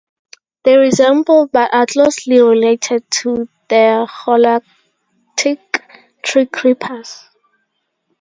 [0.63, 5.59] They resemble, but are not closely related to, the Holarctic
[6.25, 7.25] treecreepers.